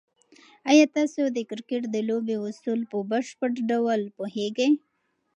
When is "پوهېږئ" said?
4.17-4.71